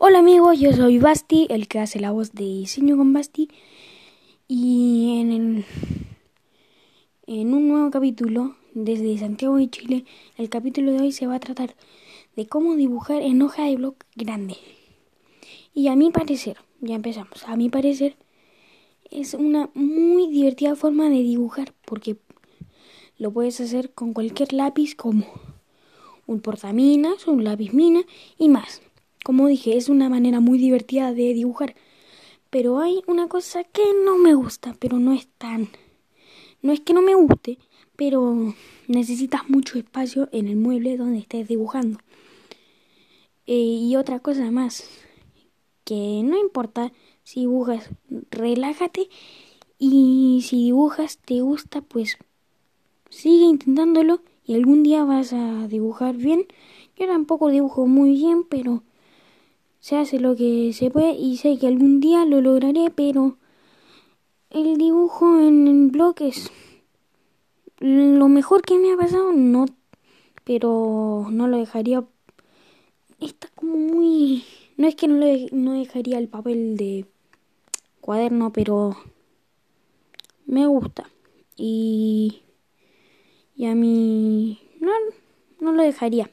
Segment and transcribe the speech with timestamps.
[0.00, 3.48] Hola amigos, yo soy Basti, el que hace la voz de Diseño con Basti.
[4.46, 5.64] Y en, el,
[7.26, 10.04] en un nuevo capítulo desde Santiago de Chile,
[10.36, 11.74] el capítulo de hoy se va a tratar
[12.36, 14.56] de cómo dibujar en hoja de blog grande.
[15.74, 18.14] Y a mi parecer, ya empezamos, a mi parecer
[19.10, 22.18] es una muy divertida forma de dibujar porque
[23.16, 25.26] lo puedes hacer con cualquier lápiz como
[26.28, 28.02] un portaminas, un lápiz mina
[28.38, 28.80] y más.
[29.28, 31.74] Como dije, es una manera muy divertida de dibujar.
[32.48, 35.68] Pero hay una cosa que no me gusta, pero no es tan...
[36.62, 37.58] No es que no me guste,
[37.94, 38.54] pero
[38.86, 41.98] necesitas mucho espacio en el mueble donde estés dibujando.
[43.46, 44.88] Eh, y otra cosa más,
[45.84, 46.90] que no importa
[47.22, 47.90] si dibujas,
[48.30, 49.10] relájate
[49.78, 52.16] y si dibujas te gusta, pues
[53.10, 56.46] sigue intentándolo y algún día vas a dibujar bien.
[56.96, 58.84] Yo tampoco dibujo muy bien, pero
[59.80, 63.36] se hace lo que se puede y sé que algún día lo lograré, pero
[64.50, 66.50] el dibujo en el blog es
[67.80, 69.66] lo mejor que me ha pasado, no,
[70.44, 72.04] pero no lo dejaría.
[73.20, 74.44] Está como muy.
[74.76, 77.04] No es que no, le, no dejaría el papel de
[78.00, 78.96] cuaderno, pero
[80.46, 81.10] me gusta.
[81.56, 82.42] Y,
[83.56, 84.90] y a mí no,
[85.60, 86.30] no lo dejaría.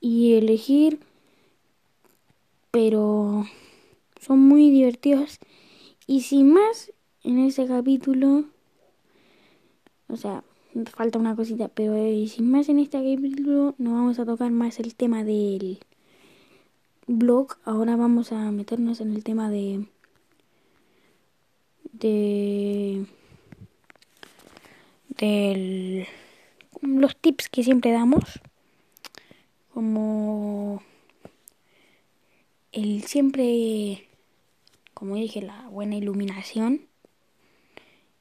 [0.00, 1.00] Y elegir
[2.72, 3.46] pero
[4.20, 5.38] son muy divertidos.
[6.08, 6.90] Y sin más,
[7.22, 8.46] en este capítulo,
[10.08, 10.42] o sea,
[10.86, 14.80] falta una cosita, pero eh, sin más en este capítulo no vamos a tocar más
[14.80, 15.78] el tema del
[17.06, 17.58] blog.
[17.64, 19.86] Ahora vamos a meternos en el tema de
[21.92, 23.06] de
[25.18, 26.08] de
[26.80, 28.40] los tips que siempre damos
[29.72, 30.82] como
[32.72, 34.08] el siempre,
[34.94, 36.82] como dije, la buena iluminación.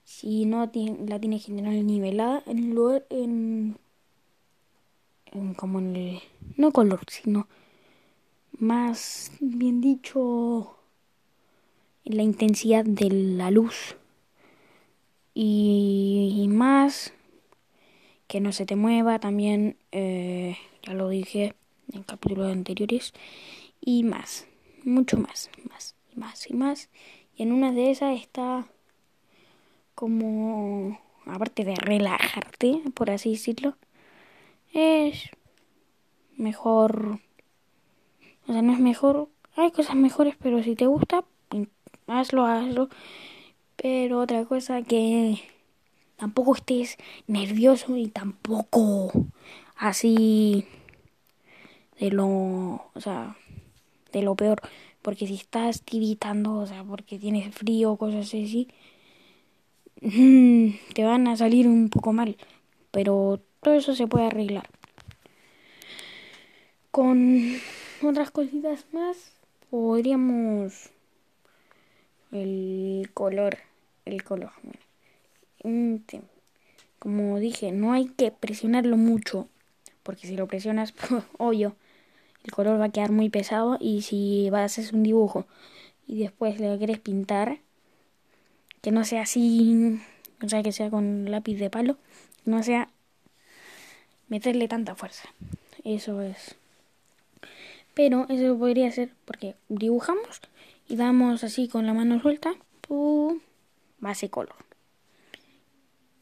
[0.03, 3.77] Si no la tiene general nivelada, en lugar, en,
[5.31, 6.19] en como en el,
[6.57, 7.47] no color, sino
[8.59, 10.75] más bien dicho,
[12.03, 13.95] en la intensidad de la luz.
[15.33, 17.13] Y, más
[18.27, 21.55] que no se te mueva también, eh, ya lo dije
[21.93, 23.13] en capítulos anteriores
[23.81, 24.45] y más,
[24.83, 26.89] mucho más, más más y más.
[27.35, 28.65] Y en una de esas está
[29.95, 33.75] como, aparte de relajarte, por así decirlo,
[34.73, 35.29] es
[36.37, 37.19] mejor,
[38.47, 41.23] o sea, no es mejor, hay cosas mejores, pero si te gusta,
[42.07, 42.89] hazlo, hazlo.
[43.75, 45.41] Pero otra cosa que
[46.15, 49.11] tampoco estés nervioso y tampoco
[49.75, 50.67] así
[51.99, 53.35] de lo, o sea,
[54.11, 54.61] de lo peor.
[55.01, 58.67] Porque si estás tiritando, o sea, porque tienes frío o cosas así,
[60.01, 62.37] mm, te van a salir un poco mal.
[62.91, 64.69] Pero todo eso se puede arreglar.
[66.91, 67.57] Con
[68.03, 69.33] otras cositas más,
[69.69, 70.91] podríamos...
[72.31, 73.57] El color,
[74.05, 74.51] el color.
[76.97, 79.47] Como dije, no hay que presionarlo mucho,
[80.03, 80.93] porque si lo presionas,
[81.37, 81.75] obvio,
[82.43, 85.45] el color va a quedar muy pesado y si vas a hacer un dibujo
[86.07, 87.59] y después le quieres pintar,
[88.81, 89.99] que no sea así,
[90.43, 91.97] o sea, que sea con lápiz de palo,
[92.45, 92.89] no sea
[94.27, 95.29] meterle tanta fuerza.
[95.83, 96.55] Eso es.
[97.93, 100.41] Pero eso podría ser porque dibujamos
[100.87, 103.39] y damos así con la mano suelta, pum,
[103.99, 104.55] base color.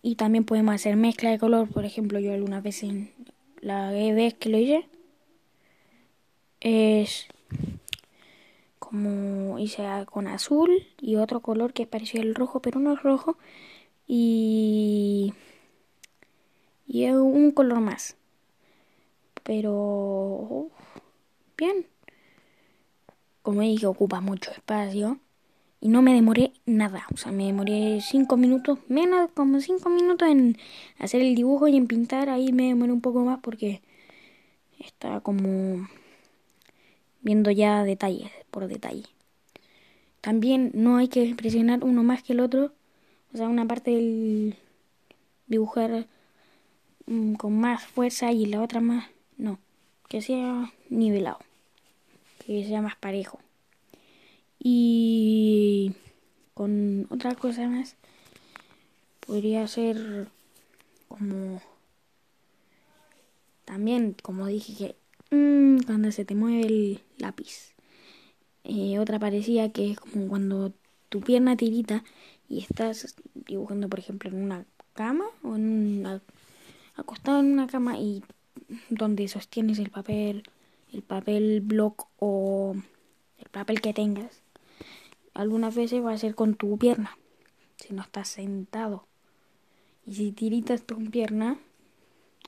[0.02, 3.12] Y también podemos hacer mezcla de color, por ejemplo, yo alguna vez en
[3.62, 4.86] la vez que lo hice,
[6.62, 7.28] es
[8.80, 13.04] como hice con azul y otro color que es parecido al rojo, pero no es
[13.04, 13.38] rojo.
[14.08, 15.34] Y,
[16.88, 18.18] y es un color más.
[19.44, 20.70] Pero
[21.58, 21.86] bien.
[23.42, 25.20] Como dije, ocupa mucho espacio.
[25.82, 27.06] Y no me demoré nada.
[27.14, 30.58] O sea, me demoré 5 minutos, menos como 5 minutos en
[30.98, 32.30] hacer el dibujo y en pintar.
[32.30, 33.82] Ahí me demoré un poco más porque
[34.80, 35.88] está como
[37.22, 39.06] viendo ya detalles por detalle.
[40.22, 42.74] También no hay que presionar uno más que el otro,
[43.34, 44.56] o sea, una parte del
[45.48, 46.08] dibujar
[47.06, 49.60] mm, con más fuerza y la otra más, no,
[50.08, 51.40] que sea nivelado,
[52.46, 53.40] que sea más parejo.
[54.60, 55.94] Y
[56.54, 57.96] con otra cosa más,
[59.26, 60.28] podría ser
[61.08, 61.62] como
[63.64, 64.96] también, como dije,
[65.30, 67.74] que mm, cuando se te mueve el lápiz.
[68.64, 70.74] Eh, otra parecía que es como cuando
[71.10, 72.04] tu pierna tirita
[72.48, 76.22] y estás dibujando, por ejemplo, en una cama o en una,
[76.96, 78.24] acostado en una cama y
[78.90, 80.44] donde sostienes el papel,
[80.92, 82.76] el papel block o
[83.38, 84.42] el papel que tengas.
[85.34, 87.18] Algunas veces va a ser con tu pierna,
[87.78, 89.06] si no estás sentado.
[90.06, 91.58] Y si tiritas tu pierna,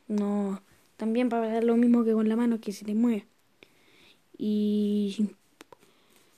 [0.08, 0.62] no,
[0.98, 3.28] también va a pasar lo mismo que con la mano que se te mueve.
[4.44, 5.36] Y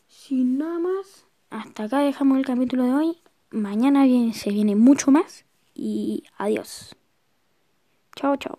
[0.09, 3.17] sin nada más, hasta acá dejamos el capítulo de hoy.
[3.49, 4.03] Mañana
[4.33, 6.97] se viene mucho más y adiós.
[8.13, 8.57] Chao, chao.